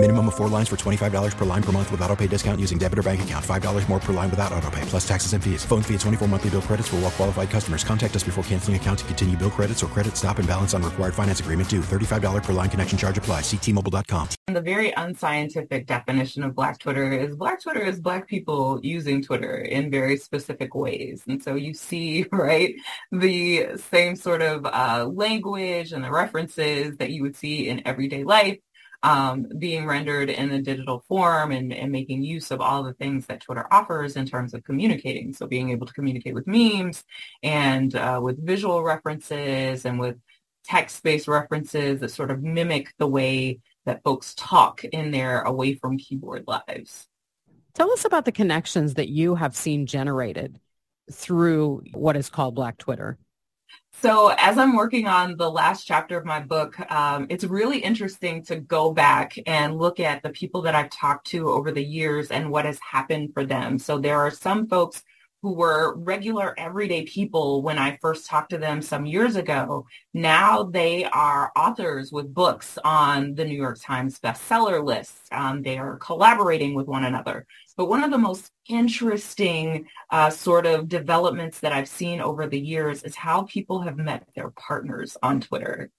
Minimum 0.00 0.28
of 0.28 0.36
four 0.36 0.46
lines 0.46 0.68
for 0.68 0.76
$25 0.76 1.36
per 1.36 1.44
line 1.44 1.62
per 1.62 1.72
month 1.72 1.90
with 1.90 2.00
auto 2.02 2.14
pay 2.14 2.28
discount 2.28 2.60
using 2.60 2.78
debit 2.78 3.00
or 3.00 3.02
bank 3.02 3.20
account. 3.22 3.44
$5 3.44 3.88
more 3.88 3.98
per 3.98 4.12
line 4.12 4.30
without 4.30 4.52
auto 4.52 4.70
pay, 4.70 4.80
plus 4.82 5.06
taxes 5.06 5.32
and 5.32 5.42
fees. 5.42 5.64
Phone 5.64 5.82
fee 5.82 5.94
at 5.94 6.00
24 6.00 6.28
monthly 6.28 6.50
bill 6.50 6.62
credits 6.62 6.86
for 6.86 6.96
all 6.96 7.02
well 7.02 7.10
qualified 7.10 7.50
customers. 7.50 7.82
Contact 7.82 8.14
us 8.14 8.22
before 8.22 8.44
canceling 8.44 8.76
account 8.76 9.00
to 9.00 9.04
continue 9.06 9.36
bill 9.36 9.50
credits 9.50 9.82
or 9.82 9.88
credit 9.88 10.16
stop 10.16 10.38
and 10.38 10.46
balance 10.46 10.72
on 10.72 10.84
required 10.84 11.14
finance 11.14 11.40
agreement 11.40 11.68
due. 11.68 11.80
$35 11.80 12.44
per 12.44 12.52
line 12.52 12.70
connection 12.70 12.96
charge 12.96 13.18
apply. 13.18 13.40
Ctmobile.com. 13.40 14.28
And 14.46 14.56
the 14.56 14.60
very 14.60 14.92
unscientific 14.92 15.86
definition 15.86 16.44
of 16.44 16.54
Black 16.54 16.78
Twitter 16.78 17.12
is 17.12 17.34
Black 17.34 17.60
Twitter 17.60 17.82
is 17.82 17.98
Black 17.98 18.28
people 18.28 18.78
using 18.84 19.20
Twitter 19.20 19.56
in 19.56 19.90
very 19.90 20.16
specific 20.16 20.76
ways. 20.76 21.24
And 21.26 21.42
so 21.42 21.56
you 21.56 21.74
see, 21.74 22.24
right, 22.32 22.72
the 23.10 23.70
same 23.90 24.14
sort 24.14 24.42
of 24.42 24.64
uh, 24.64 25.10
language 25.12 25.90
and 25.90 26.04
the 26.04 26.12
references 26.12 26.96
that 26.98 27.10
you 27.10 27.22
would 27.22 27.34
see 27.34 27.68
in 27.68 27.84
everyday 27.84 28.22
life 28.22 28.58
um, 29.02 29.46
being 29.58 29.86
rendered 29.86 30.28
in 30.28 30.50
a 30.50 30.62
digital 30.62 31.04
form 31.08 31.52
and, 31.52 31.72
and 31.72 31.92
making 31.92 32.22
use 32.22 32.50
of 32.50 32.60
all 32.60 32.82
the 32.82 32.94
things 32.94 33.26
that 33.26 33.40
Twitter 33.40 33.66
offers 33.72 34.16
in 34.16 34.26
terms 34.26 34.54
of 34.54 34.64
communicating. 34.64 35.32
So 35.32 35.46
being 35.46 35.70
able 35.70 35.86
to 35.86 35.92
communicate 35.92 36.34
with 36.34 36.46
memes 36.46 37.04
and 37.42 37.94
uh, 37.94 38.20
with 38.22 38.44
visual 38.44 38.82
references 38.82 39.84
and 39.84 40.00
with 40.00 40.16
text-based 40.64 41.28
references 41.28 42.00
that 42.00 42.10
sort 42.10 42.30
of 42.30 42.42
mimic 42.42 42.92
the 42.98 43.06
way 43.06 43.60
that 43.86 44.02
folks 44.02 44.34
talk 44.34 44.84
in 44.84 45.10
their 45.12 45.42
away 45.42 45.74
from 45.74 45.96
keyboard 45.96 46.44
lives. 46.46 47.06
Tell 47.74 47.92
us 47.92 48.04
about 48.04 48.24
the 48.24 48.32
connections 48.32 48.94
that 48.94 49.08
you 49.08 49.36
have 49.36 49.56
seen 49.56 49.86
generated 49.86 50.58
through 51.10 51.82
what 51.92 52.16
is 52.16 52.28
called 52.28 52.54
Black 52.54 52.76
Twitter. 52.76 53.16
So 54.00 54.28
as 54.38 54.58
I'm 54.58 54.76
working 54.76 55.08
on 55.08 55.36
the 55.36 55.50
last 55.50 55.84
chapter 55.84 56.16
of 56.16 56.24
my 56.24 56.38
book, 56.38 56.78
um, 56.88 57.26
it's 57.30 57.42
really 57.42 57.78
interesting 57.78 58.44
to 58.44 58.54
go 58.60 58.92
back 58.92 59.36
and 59.44 59.76
look 59.76 59.98
at 59.98 60.22
the 60.22 60.30
people 60.30 60.62
that 60.62 60.76
I've 60.76 60.90
talked 60.90 61.26
to 61.28 61.48
over 61.48 61.72
the 61.72 61.82
years 61.82 62.30
and 62.30 62.48
what 62.48 62.64
has 62.64 62.78
happened 62.78 63.34
for 63.34 63.44
them. 63.44 63.76
So 63.76 63.98
there 63.98 64.20
are 64.20 64.30
some 64.30 64.68
folks 64.68 65.02
who 65.42 65.52
were 65.54 65.96
regular 65.96 66.54
everyday 66.58 67.04
people 67.04 67.62
when 67.62 67.78
I 67.78 67.98
first 68.00 68.26
talked 68.26 68.50
to 68.50 68.58
them 68.58 68.82
some 68.82 69.06
years 69.06 69.36
ago. 69.36 69.86
Now 70.12 70.64
they 70.64 71.04
are 71.04 71.52
authors 71.56 72.10
with 72.10 72.34
books 72.34 72.78
on 72.84 73.34
the 73.34 73.44
New 73.44 73.56
York 73.56 73.78
Times 73.80 74.18
bestseller 74.18 74.84
list. 74.84 75.16
Um, 75.30 75.62
they 75.62 75.78
are 75.78 75.96
collaborating 75.96 76.74
with 76.74 76.86
one 76.86 77.04
another. 77.04 77.46
But 77.76 77.88
one 77.88 78.02
of 78.02 78.10
the 78.10 78.18
most 78.18 78.50
interesting 78.68 79.86
uh, 80.10 80.30
sort 80.30 80.66
of 80.66 80.88
developments 80.88 81.60
that 81.60 81.72
I've 81.72 81.88
seen 81.88 82.20
over 82.20 82.48
the 82.48 82.58
years 82.58 83.04
is 83.04 83.14
how 83.14 83.42
people 83.42 83.82
have 83.82 83.96
met 83.96 84.26
their 84.34 84.50
partners 84.50 85.16
on 85.22 85.40
Twitter. 85.40 85.90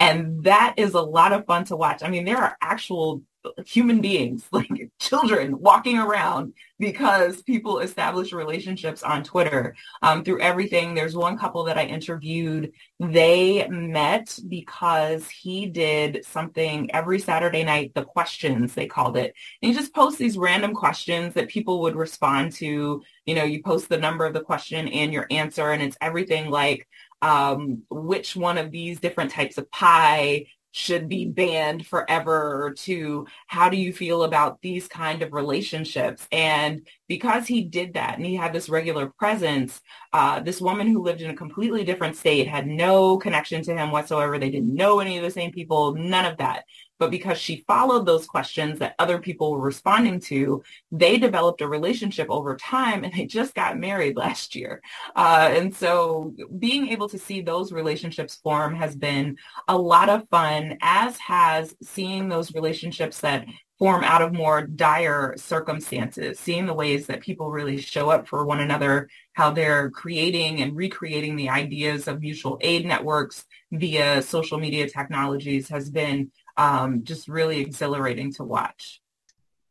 And 0.00 0.42
that 0.42 0.74
is 0.76 0.94
a 0.94 1.00
lot 1.00 1.32
of 1.32 1.46
fun 1.46 1.64
to 1.66 1.76
watch. 1.76 2.02
I 2.02 2.10
mean, 2.10 2.24
there 2.24 2.38
are 2.38 2.56
actual 2.60 3.22
human 3.66 4.00
beings, 4.00 4.44
like 4.52 4.68
children 4.98 5.58
walking 5.58 5.98
around 5.98 6.52
because 6.78 7.42
people 7.42 7.78
establish 7.80 8.32
relationships 8.32 9.02
on 9.02 9.22
Twitter 9.22 9.74
um, 10.02 10.24
through 10.24 10.40
everything. 10.40 10.94
There's 10.94 11.16
one 11.16 11.38
couple 11.38 11.64
that 11.64 11.78
I 11.78 11.84
interviewed. 11.84 12.72
They 13.00 13.66
met 13.68 14.38
because 14.48 15.28
he 15.28 15.66
did 15.66 16.24
something 16.24 16.90
every 16.92 17.18
Saturday 17.18 17.64
night, 17.64 17.92
the 17.94 18.04
questions, 18.04 18.74
they 18.74 18.86
called 18.86 19.16
it. 19.16 19.34
And 19.62 19.72
he 19.72 19.74
just 19.76 19.94
posts 19.94 20.18
these 20.18 20.38
random 20.38 20.74
questions 20.74 21.34
that 21.34 21.48
people 21.48 21.80
would 21.82 21.96
respond 21.96 22.52
to. 22.54 23.02
You 23.26 23.34
know, 23.34 23.44
you 23.44 23.62
post 23.62 23.88
the 23.88 23.98
number 23.98 24.24
of 24.24 24.34
the 24.34 24.40
question 24.40 24.88
and 24.88 25.12
your 25.12 25.26
answer, 25.30 25.70
and 25.70 25.82
it's 25.82 25.96
everything 26.00 26.50
like, 26.50 26.88
um, 27.20 27.82
which 27.90 28.36
one 28.36 28.58
of 28.58 28.70
these 28.70 29.00
different 29.00 29.32
types 29.32 29.58
of 29.58 29.70
pie 29.72 30.46
should 30.72 31.08
be 31.08 31.26
banned 31.26 31.86
forever 31.86 32.74
to 32.76 33.26
how 33.46 33.68
do 33.68 33.76
you 33.76 33.92
feel 33.92 34.24
about 34.24 34.60
these 34.62 34.86
kind 34.88 35.22
of 35.22 35.32
relationships? 35.32 36.26
And 36.30 36.86
because 37.08 37.46
he 37.46 37.64
did 37.64 37.94
that 37.94 38.16
and 38.16 38.26
he 38.26 38.34
had 38.34 38.52
this 38.52 38.68
regular 38.68 39.08
presence 39.18 39.80
uh, 40.12 40.40
this 40.40 40.60
woman 40.60 40.86
who 40.86 41.02
lived 41.02 41.20
in 41.20 41.30
a 41.30 41.36
completely 41.36 41.84
different 41.84 42.16
state 42.16 42.48
had 42.48 42.66
no 42.66 43.18
connection 43.18 43.62
to 43.62 43.76
him 43.76 43.90
whatsoever. 43.90 44.38
They 44.38 44.50
didn't 44.50 44.74
know 44.74 45.00
any 45.00 45.18
of 45.18 45.24
the 45.24 45.30
same 45.30 45.52
people 45.52 45.94
none 45.94 46.24
of 46.24 46.38
that 46.38 46.64
but 46.98 47.10
because 47.10 47.38
she 47.38 47.64
followed 47.66 48.06
those 48.06 48.26
questions 48.26 48.78
that 48.78 48.94
other 48.98 49.18
people 49.18 49.52
were 49.52 49.60
responding 49.60 50.20
to, 50.20 50.62
they 50.90 51.18
developed 51.18 51.60
a 51.60 51.68
relationship 51.68 52.28
over 52.30 52.56
time 52.56 53.04
and 53.04 53.12
they 53.12 53.26
just 53.26 53.54
got 53.54 53.78
married 53.78 54.16
last 54.16 54.54
year. 54.54 54.82
Uh, 55.14 55.50
and 55.52 55.74
so 55.74 56.34
being 56.58 56.88
able 56.88 57.08
to 57.08 57.18
see 57.18 57.40
those 57.40 57.72
relationships 57.72 58.36
form 58.36 58.74
has 58.74 58.96
been 58.96 59.36
a 59.68 59.76
lot 59.76 60.08
of 60.08 60.28
fun, 60.28 60.78
as 60.82 61.16
has 61.18 61.74
seeing 61.82 62.28
those 62.28 62.54
relationships 62.54 63.20
that 63.20 63.46
form 63.78 64.02
out 64.02 64.22
of 64.22 64.32
more 64.32 64.66
dire 64.66 65.34
circumstances, 65.36 66.38
seeing 66.38 66.66
the 66.66 66.74
ways 66.74 67.06
that 67.06 67.20
people 67.20 67.50
really 67.50 67.76
show 67.80 68.10
up 68.10 68.26
for 68.26 68.44
one 68.44 68.58
another, 68.58 69.08
how 69.34 69.50
they're 69.50 69.88
creating 69.90 70.60
and 70.60 70.74
recreating 70.74 71.36
the 71.36 71.48
ideas 71.48 72.08
of 72.08 72.20
mutual 72.20 72.58
aid 72.60 72.84
networks 72.84 73.44
via 73.70 74.20
social 74.20 74.58
media 74.58 74.88
technologies 74.88 75.68
has 75.68 75.90
been 75.90 76.30
um, 76.58 77.04
just 77.04 77.28
really 77.28 77.60
exhilarating 77.60 78.32
to 78.34 78.44
watch. 78.44 79.00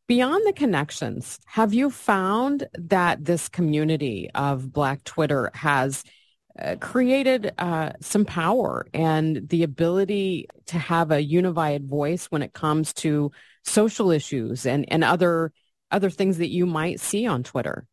Beyond 0.08 0.48
the 0.48 0.54
connections, 0.54 1.38
have 1.46 1.74
you 1.74 1.92
found 1.92 2.68
that 2.74 3.26
this 3.26 3.50
community 3.50 4.30
of 4.34 4.72
Black 4.72 5.04
Twitter 5.04 5.52
has 5.54 6.04
uh, 6.58 6.76
created 6.80 7.54
uh, 7.60 7.92
some 8.00 8.26
power 8.26 8.88
and 8.94 9.48
the 9.50 9.64
ability 9.64 10.48
to 10.68 10.80
have 10.80 11.12
a 11.12 11.22
unified 11.22 11.86
voice 11.86 12.28
when 12.28 12.42
it 12.42 12.54
comes 12.54 12.94
to 12.94 13.32
social 13.64 14.10
issues 14.10 14.66
and, 14.66 14.86
and 14.92 15.04
other 15.04 15.52
other 15.92 16.10
things 16.10 16.38
that 16.40 16.50
you 16.50 16.66
might 16.66 17.00
see 17.00 17.28
on 17.28 17.44
Twitter? 17.44 17.86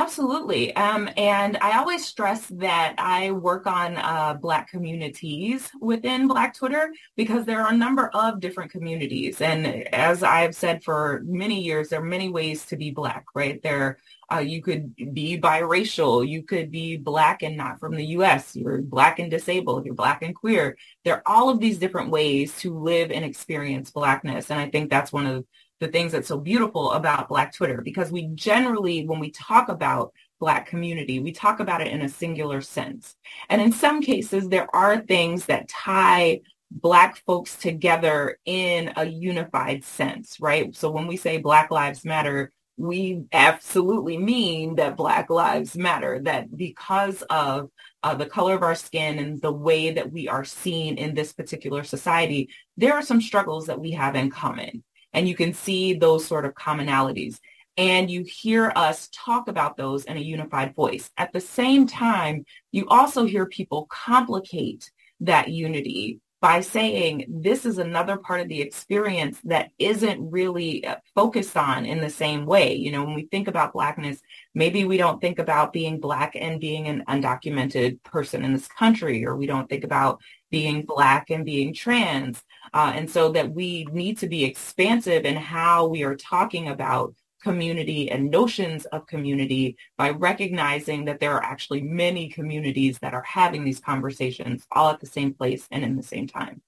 Absolutely. 0.00 0.74
Um, 0.76 1.10
and 1.16 1.58
I 1.60 1.76
always 1.76 2.06
stress 2.06 2.46
that 2.52 2.94
I 2.98 3.32
work 3.32 3.66
on 3.66 3.96
uh, 3.96 4.34
Black 4.34 4.70
communities 4.70 5.68
within 5.80 6.28
Black 6.28 6.54
Twitter 6.54 6.92
because 7.16 7.44
there 7.44 7.60
are 7.62 7.72
a 7.72 7.76
number 7.76 8.06
of 8.14 8.38
different 8.38 8.70
communities. 8.70 9.40
And 9.40 9.66
as 9.92 10.22
I've 10.22 10.54
said 10.54 10.84
for 10.84 11.22
many 11.24 11.60
years, 11.60 11.88
there 11.88 12.00
are 12.00 12.04
many 12.04 12.28
ways 12.28 12.64
to 12.66 12.76
be 12.76 12.92
Black, 12.92 13.24
right? 13.34 13.60
There, 13.60 13.98
uh, 14.32 14.38
you 14.38 14.62
could 14.62 14.94
be 14.94 15.36
biracial. 15.36 16.26
You 16.26 16.44
could 16.44 16.70
be 16.70 16.96
Black 16.96 17.42
and 17.42 17.56
not 17.56 17.80
from 17.80 17.96
the 17.96 18.06
U.S. 18.18 18.54
You're 18.54 18.80
Black 18.82 19.18
and 19.18 19.32
disabled. 19.32 19.84
You're 19.84 19.96
Black 19.96 20.22
and 20.22 20.32
queer. 20.32 20.78
There 21.04 21.16
are 21.16 21.22
all 21.26 21.50
of 21.50 21.58
these 21.58 21.78
different 21.78 22.10
ways 22.10 22.56
to 22.60 22.78
live 22.78 23.10
and 23.10 23.24
experience 23.24 23.90
Blackness. 23.90 24.48
And 24.52 24.60
I 24.60 24.70
think 24.70 24.90
that's 24.90 25.12
one 25.12 25.26
of 25.26 25.44
the 25.80 25.88
things 25.88 26.12
that's 26.12 26.28
so 26.28 26.38
beautiful 26.38 26.92
about 26.92 27.28
Black 27.28 27.54
Twitter 27.54 27.80
because 27.82 28.10
we 28.10 28.28
generally, 28.34 29.06
when 29.06 29.20
we 29.20 29.30
talk 29.30 29.68
about 29.68 30.12
Black 30.40 30.66
community, 30.66 31.18
we 31.18 31.32
talk 31.32 31.60
about 31.60 31.80
it 31.80 31.88
in 31.88 32.02
a 32.02 32.08
singular 32.08 32.60
sense. 32.60 33.16
And 33.48 33.60
in 33.60 33.72
some 33.72 34.00
cases, 34.00 34.48
there 34.48 34.74
are 34.74 35.00
things 35.00 35.46
that 35.46 35.68
tie 35.68 36.40
Black 36.70 37.22
folks 37.26 37.56
together 37.56 38.38
in 38.44 38.92
a 38.96 39.04
unified 39.04 39.84
sense, 39.84 40.38
right? 40.40 40.74
So 40.76 40.90
when 40.90 41.06
we 41.06 41.16
say 41.16 41.38
Black 41.38 41.70
Lives 41.70 42.04
Matter, 42.04 42.52
we 42.76 43.24
absolutely 43.32 44.16
mean 44.16 44.76
that 44.76 44.96
Black 44.96 45.30
Lives 45.30 45.76
Matter, 45.76 46.20
that 46.20 46.56
because 46.56 47.22
of 47.22 47.70
uh, 48.04 48.14
the 48.14 48.26
color 48.26 48.54
of 48.54 48.62
our 48.62 48.76
skin 48.76 49.18
and 49.18 49.42
the 49.42 49.52
way 49.52 49.90
that 49.92 50.12
we 50.12 50.28
are 50.28 50.44
seen 50.44 50.96
in 50.96 51.14
this 51.14 51.32
particular 51.32 51.82
society, 51.82 52.50
there 52.76 52.94
are 52.94 53.02
some 53.02 53.20
struggles 53.20 53.66
that 53.66 53.80
we 53.80 53.92
have 53.92 54.14
in 54.14 54.30
common 54.30 54.84
and 55.12 55.28
you 55.28 55.34
can 55.34 55.52
see 55.52 55.94
those 55.94 56.26
sort 56.26 56.44
of 56.44 56.54
commonalities. 56.54 57.38
And 57.76 58.10
you 58.10 58.24
hear 58.24 58.72
us 58.74 59.08
talk 59.12 59.46
about 59.46 59.76
those 59.76 60.04
in 60.04 60.16
a 60.16 60.20
unified 60.20 60.74
voice. 60.74 61.10
At 61.16 61.32
the 61.32 61.40
same 61.40 61.86
time, 61.86 62.44
you 62.72 62.88
also 62.88 63.24
hear 63.24 63.46
people 63.46 63.86
complicate 63.88 64.90
that 65.20 65.48
unity 65.48 66.20
by 66.40 66.60
saying 66.60 67.24
this 67.28 67.66
is 67.66 67.78
another 67.78 68.16
part 68.16 68.40
of 68.40 68.48
the 68.48 68.60
experience 68.60 69.40
that 69.42 69.70
isn't 69.78 70.30
really 70.30 70.84
uh, 70.84 70.96
focused 71.14 71.56
on 71.56 71.84
in 71.84 72.00
the 72.00 72.10
same 72.10 72.46
way. 72.46 72.74
You 72.74 72.92
know, 72.92 73.04
when 73.04 73.14
we 73.14 73.26
think 73.26 73.48
about 73.48 73.72
blackness, 73.72 74.20
maybe 74.54 74.84
we 74.84 74.96
don't 74.96 75.20
think 75.20 75.40
about 75.40 75.72
being 75.72 75.98
black 75.98 76.36
and 76.36 76.60
being 76.60 76.86
an 76.86 77.02
undocumented 77.08 78.02
person 78.04 78.44
in 78.44 78.52
this 78.52 78.68
country, 78.68 79.26
or 79.26 79.36
we 79.36 79.46
don't 79.46 79.68
think 79.68 79.82
about 79.82 80.20
being 80.50 80.82
black 80.84 81.30
and 81.30 81.44
being 81.44 81.74
trans. 81.74 82.42
Uh, 82.72 82.92
and 82.94 83.10
so 83.10 83.30
that 83.32 83.52
we 83.52 83.84
need 83.92 84.18
to 84.18 84.28
be 84.28 84.44
expansive 84.44 85.24
in 85.24 85.36
how 85.36 85.86
we 85.86 86.02
are 86.04 86.16
talking 86.16 86.68
about 86.68 87.14
community 87.42 88.10
and 88.10 88.30
notions 88.30 88.84
of 88.86 89.06
community 89.06 89.76
by 89.96 90.10
recognizing 90.10 91.04
that 91.04 91.20
there 91.20 91.32
are 91.32 91.42
actually 91.42 91.80
many 91.80 92.28
communities 92.28 92.98
that 92.98 93.14
are 93.14 93.22
having 93.22 93.64
these 93.64 93.80
conversations 93.80 94.66
all 94.72 94.90
at 94.90 95.00
the 95.00 95.06
same 95.06 95.32
place 95.32 95.66
and 95.70 95.84
in 95.84 95.96
the 95.96 96.02
same 96.02 96.26
time. 96.26 96.60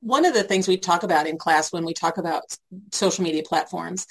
one 0.00 0.26
of 0.26 0.34
the 0.34 0.42
things 0.44 0.68
we 0.68 0.76
talk 0.76 1.02
about 1.02 1.26
in 1.26 1.38
class 1.38 1.72
when 1.72 1.84
we 1.84 1.94
talk 1.94 2.18
about 2.18 2.42
social 2.92 3.24
media 3.24 3.42
platforms 3.42 4.06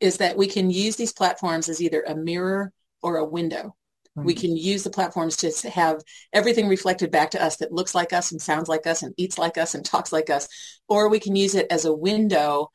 is 0.00 0.16
that 0.18 0.36
we 0.36 0.46
can 0.46 0.70
use 0.70 0.96
these 0.96 1.12
platforms 1.12 1.68
as 1.68 1.82
either 1.82 2.02
a 2.06 2.14
mirror 2.14 2.72
or 3.02 3.16
a 3.18 3.24
window. 3.24 3.74
We 4.16 4.34
can 4.34 4.56
use 4.56 4.84
the 4.84 4.90
platforms 4.90 5.36
to 5.38 5.70
have 5.70 6.00
everything 6.32 6.68
reflected 6.68 7.10
back 7.10 7.32
to 7.32 7.42
us 7.42 7.56
that 7.56 7.72
looks 7.72 7.94
like 7.94 8.12
us 8.12 8.30
and 8.30 8.40
sounds 8.40 8.68
like 8.68 8.86
us 8.86 9.02
and 9.02 9.12
eats 9.16 9.38
like 9.38 9.58
us 9.58 9.74
and 9.74 9.84
talks 9.84 10.12
like 10.12 10.30
us. 10.30 10.46
Or 10.88 11.08
we 11.08 11.18
can 11.18 11.34
use 11.34 11.56
it 11.56 11.66
as 11.70 11.84
a 11.84 11.92
window 11.92 12.70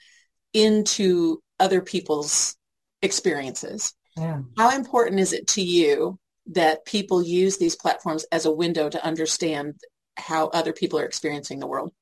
into 0.54 1.42
other 1.60 1.82
people's 1.82 2.58
experiences. 3.02 3.94
Yeah. 4.18 4.42
How 4.58 4.76
important 4.76 5.22
is 5.22 5.32
it 5.32 5.48
to 5.50 5.62
you 5.62 6.20
that 6.48 6.86
people 6.86 7.24
use 7.24 7.58
these 7.58 7.76
platforms 7.76 8.26
as 8.32 8.46
a 8.46 8.52
window 8.52 8.90
to 8.90 9.06
understand 9.06 9.76
how 10.18 10.48
other 10.48 10.74
people 10.74 11.00
are 11.00 11.06
experiencing 11.06 11.60
the 11.60 11.68
world? 11.68 11.94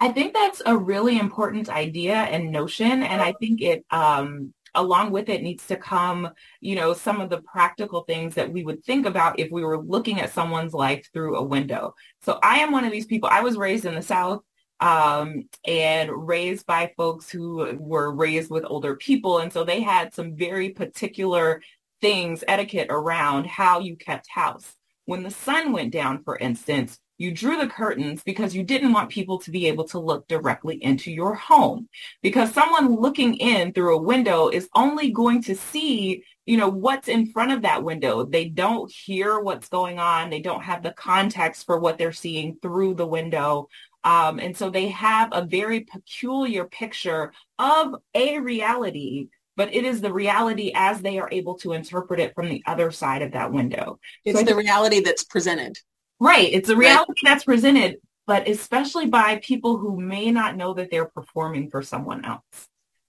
I 0.00 0.08
think 0.08 0.32
that's 0.32 0.62
a 0.64 0.76
really 0.76 1.18
important 1.18 1.68
idea 1.68 2.14
and 2.14 2.50
notion. 2.50 3.02
And 3.02 3.20
I 3.20 3.34
think 3.38 3.60
it, 3.60 3.84
um, 3.90 4.54
along 4.74 5.10
with 5.10 5.28
it 5.28 5.42
needs 5.42 5.66
to 5.66 5.76
come, 5.76 6.30
you 6.60 6.74
know, 6.74 6.94
some 6.94 7.20
of 7.20 7.30
the 7.30 7.42
practical 7.42 8.02
things 8.02 8.34
that 8.34 8.50
we 8.50 8.64
would 8.64 8.84
think 8.84 9.06
about 9.06 9.38
if 9.38 9.50
we 9.50 9.64
were 9.64 9.82
looking 9.82 10.20
at 10.20 10.32
someone's 10.32 10.72
life 10.72 11.08
through 11.12 11.36
a 11.36 11.42
window. 11.42 11.94
So 12.22 12.38
I 12.42 12.58
am 12.58 12.72
one 12.72 12.84
of 12.84 12.92
these 12.92 13.06
people. 13.06 13.28
I 13.30 13.40
was 13.40 13.56
raised 13.56 13.84
in 13.84 13.94
the 13.94 14.02
South 14.02 14.42
um, 14.80 15.48
and 15.66 16.10
raised 16.10 16.66
by 16.66 16.92
folks 16.96 17.30
who 17.30 17.76
were 17.78 18.12
raised 18.12 18.50
with 18.50 18.64
older 18.66 18.96
people. 18.96 19.38
And 19.38 19.52
so 19.52 19.62
they 19.62 19.80
had 19.80 20.14
some 20.14 20.34
very 20.34 20.70
particular 20.70 21.62
things, 22.00 22.42
etiquette 22.48 22.88
around 22.90 23.46
how 23.46 23.80
you 23.80 23.96
kept 23.96 24.28
house. 24.28 24.74
When 25.04 25.22
the 25.22 25.30
sun 25.30 25.72
went 25.72 25.92
down, 25.92 26.24
for 26.24 26.36
instance, 26.36 26.98
you 27.22 27.30
drew 27.30 27.56
the 27.56 27.68
curtains 27.68 28.22
because 28.24 28.52
you 28.52 28.64
didn't 28.64 28.92
want 28.92 29.08
people 29.08 29.38
to 29.38 29.52
be 29.52 29.68
able 29.68 29.84
to 29.84 29.98
look 30.00 30.26
directly 30.26 30.82
into 30.82 31.12
your 31.12 31.34
home 31.34 31.88
because 32.20 32.52
someone 32.52 32.96
looking 32.96 33.36
in 33.36 33.72
through 33.72 33.96
a 33.96 34.02
window 34.02 34.48
is 34.48 34.68
only 34.74 35.12
going 35.12 35.40
to 35.40 35.54
see 35.54 36.24
you 36.46 36.56
know 36.56 36.68
what's 36.68 37.06
in 37.06 37.30
front 37.30 37.52
of 37.52 37.62
that 37.62 37.84
window 37.84 38.24
they 38.24 38.46
don't 38.48 38.90
hear 38.90 39.38
what's 39.38 39.68
going 39.68 40.00
on 40.00 40.30
they 40.30 40.40
don't 40.40 40.64
have 40.64 40.82
the 40.82 40.90
context 40.92 41.64
for 41.64 41.78
what 41.78 41.96
they're 41.96 42.10
seeing 42.12 42.56
through 42.60 42.92
the 42.94 43.06
window 43.06 43.68
um, 44.02 44.40
and 44.40 44.56
so 44.56 44.68
they 44.68 44.88
have 44.88 45.28
a 45.30 45.44
very 45.44 45.80
peculiar 45.80 46.64
picture 46.64 47.32
of 47.60 47.94
a 48.16 48.40
reality 48.40 49.28
but 49.56 49.72
it 49.72 49.84
is 49.84 50.00
the 50.00 50.12
reality 50.12 50.72
as 50.74 51.00
they 51.00 51.18
are 51.20 51.28
able 51.30 51.54
to 51.54 51.72
interpret 51.72 52.18
it 52.18 52.34
from 52.34 52.48
the 52.48 52.62
other 52.66 52.90
side 52.90 53.20
of 53.20 53.32
that 53.32 53.52
window. 53.52 53.98
It's 54.24 54.38
so 54.38 54.44
the 54.46 54.56
reality 54.56 55.00
that's 55.00 55.24
presented. 55.24 55.76
Right. 56.22 56.52
It's 56.52 56.68
a 56.68 56.76
reality 56.76 57.14
right. 57.24 57.32
that's 57.32 57.42
presented, 57.42 57.96
but 58.28 58.46
especially 58.46 59.06
by 59.06 59.40
people 59.42 59.76
who 59.76 60.00
may 60.00 60.30
not 60.30 60.56
know 60.56 60.72
that 60.74 60.88
they're 60.88 61.06
performing 61.06 61.68
for 61.68 61.82
someone 61.82 62.24
else. 62.24 62.44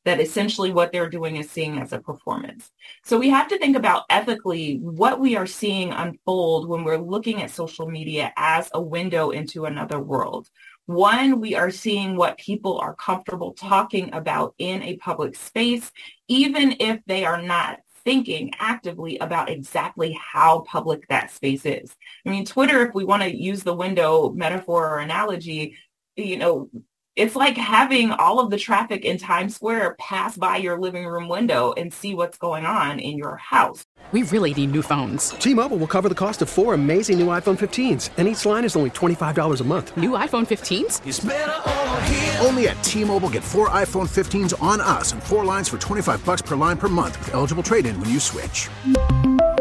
That 0.03 0.19
essentially 0.19 0.71
what 0.71 0.91
they're 0.91 1.11
doing 1.11 1.35
is 1.35 1.47
seeing 1.47 1.77
as 1.77 1.93
a 1.93 1.99
performance. 1.99 2.71
So 3.05 3.19
we 3.19 3.29
have 3.29 3.47
to 3.49 3.59
think 3.59 3.77
about 3.77 4.05
ethically 4.09 4.79
what 4.81 5.19
we 5.19 5.35
are 5.35 5.45
seeing 5.45 5.91
unfold 5.91 6.67
when 6.67 6.83
we're 6.83 6.97
looking 6.97 7.43
at 7.43 7.51
social 7.51 7.87
media 7.87 8.33
as 8.35 8.71
a 8.73 8.81
window 8.81 9.29
into 9.29 9.65
another 9.65 9.99
world. 9.99 10.49
One, 10.87 11.39
we 11.39 11.53
are 11.53 11.69
seeing 11.69 12.15
what 12.15 12.39
people 12.39 12.79
are 12.79 12.95
comfortable 12.95 13.53
talking 13.53 14.11
about 14.11 14.55
in 14.57 14.81
a 14.81 14.97
public 14.97 15.35
space, 15.35 15.91
even 16.27 16.77
if 16.79 16.99
they 17.05 17.25
are 17.25 17.41
not 17.43 17.79
thinking 18.05 18.51
actively 18.59 19.17
about 19.19 19.49
exactly 19.49 20.17
how 20.19 20.61
public 20.61 21.07
that 21.07 21.31
space 21.31 21.65
is. 21.65 21.95
I 22.25 22.29
mean, 22.29 22.45
Twitter, 22.45 22.85
if 22.85 22.93
we 22.93 23.05
want 23.05 23.23
to 23.23 23.35
use 23.35 23.63
the 23.63 23.73
window 23.73 24.31
metaphor 24.31 24.89
or 24.89 24.99
analogy, 24.99 25.77
you 26.15 26.37
know, 26.37 26.69
it's 27.15 27.35
like 27.35 27.57
having 27.57 28.11
all 28.11 28.39
of 28.39 28.49
the 28.49 28.57
traffic 28.57 29.05
in 29.05 29.17
Times 29.17 29.55
Square 29.55 29.95
pass 29.99 30.35
by 30.35 30.57
your 30.57 30.79
living 30.79 31.05
room 31.05 31.27
window 31.27 31.73
and 31.73 31.93
see 31.93 32.15
what's 32.15 32.37
going 32.37 32.65
on 32.65 32.99
in 32.99 33.17
your 33.17 33.37
house. 33.37 33.85
We 34.11 34.23
really 34.23 34.53
need 34.53 34.71
new 34.71 34.81
phones. 34.81 35.29
T-Mobile 35.31 35.77
will 35.77 35.87
cover 35.87 36.09
the 36.09 36.15
cost 36.15 36.41
of 36.41 36.49
four 36.49 36.73
amazing 36.73 37.19
new 37.19 37.27
iPhone 37.27 37.57
15s, 37.57 38.09
and 38.17 38.27
each 38.27 38.45
line 38.45 38.65
is 38.65 38.75
only 38.75 38.89
$25 38.89 39.61
a 39.61 39.63
month. 39.63 39.95
New 39.95 40.11
iPhone 40.11 40.45
15s? 40.45 42.45
Only 42.45 42.67
at 42.67 42.83
T-Mobile 42.83 43.29
get 43.29 43.43
four 43.43 43.69
iPhone 43.69 44.07
15s 44.07 44.61
on 44.61 44.81
us 44.81 45.13
and 45.13 45.23
four 45.23 45.45
lines 45.45 45.69
for 45.69 45.77
25 45.77 46.23
bucks 46.25 46.41
per 46.41 46.55
line 46.55 46.77
per 46.77 46.89
month 46.89 47.17
with 47.19 47.33
eligible 47.33 47.63
trade-in 47.63 47.99
when 47.99 48.09
you 48.09 48.19
switch. 48.19 48.69